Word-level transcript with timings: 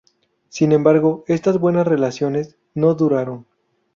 Sin 0.49 0.71
embargo, 0.71 1.23
estas 1.27 1.59
buenas 1.59 1.85
relaciones 1.85 2.57
no 2.73 2.95
duraron. 2.95 3.45